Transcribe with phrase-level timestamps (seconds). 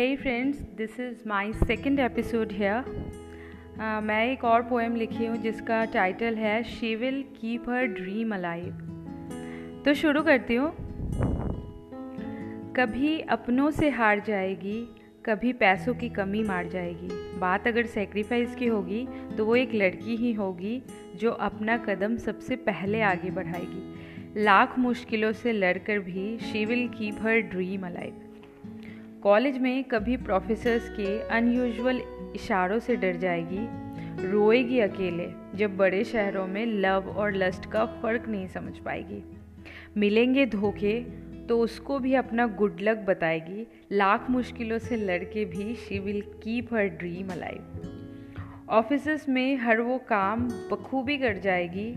[0.00, 2.48] Hey friends this is my second episode.
[2.48, 8.34] Uh, मैं एक और पोएम लिखी हूँ जिसका टाइटल है she will keep her dream
[8.34, 10.72] alive तो शुरू करती हूँ।
[12.72, 18.66] कभी अपनों से हार जाएगी कभी पैसों की कमी मार जाएगी। बात अगर सेक्रीफाइस की
[18.66, 20.82] होगी तो वो एक लड़की ही होगी
[21.16, 27.14] जो अपना कदम सबसे पहले आगे बढ़ाएगी। लाख मुश्किलों से लड़कर भी she will keep
[27.20, 28.26] her dream alive
[29.22, 32.00] college में कभी प्रोफेसर्स के अनयूजुअल
[32.34, 33.66] इशारों से डर जाएगी,
[34.26, 39.22] रोएगी अकेले, जब बड़े शहरों में लव और लस्ट का फ़र्क नहीं समझ पाएगी।
[39.96, 41.00] मिलेंगे धोखे
[41.48, 46.74] तो उसको भी अपना गुड लक बताएगी। लाख मुश्किलों से लड़के भी she will keep
[46.74, 51.92] her dream alive office में हर वो काम बखूबी कर जाएगी।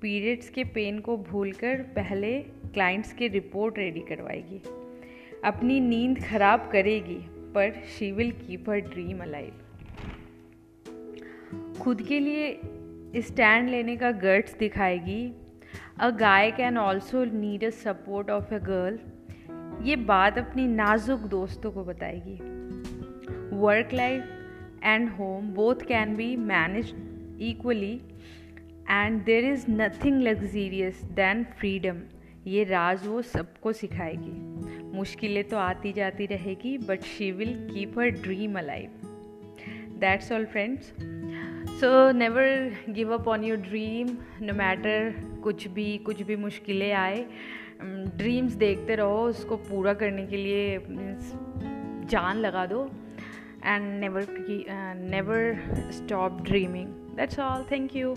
[0.00, 4.60] पीरियड्स के पेन को भूलकर पहले क्लाइंट्स की रिपोर्ट रेडी करवाएगी।
[5.44, 7.18] अपनी नींद खराब करेगी,
[7.54, 9.52] पर she will keep her dream alive.
[11.80, 12.60] खुद के लिए
[13.20, 15.34] स्टैंड लेने का गर्ट्स दिखाएगी।
[16.00, 18.98] A guy can also need a support of a girl.
[19.86, 22.34] ये बात अपनी नाजुक दोस्तों को बताएगी।
[23.56, 24.24] Work life
[24.84, 26.94] and home both can be manage
[27.42, 28.00] equally,
[28.90, 32.00] and there is nothing luxurious than freedom.
[32.46, 38.10] ये राज वो सबको सिखाएगी। मुश्किलें तो आती जाती रहेगी but she will keep her
[38.22, 38.90] dream alive
[40.00, 40.92] that's all friends
[41.80, 45.12] so never give up on your dream no matter
[45.44, 47.24] कुछ भी कुछ भी मुश्किलें आए।
[47.82, 51.32] ड्रीम्स um, देखते रहो उसको पूरा करने के लिए मीन्स
[52.10, 52.84] जान लगा दो।
[53.64, 54.26] And never
[55.00, 58.14] never stop dreaming that's all thank you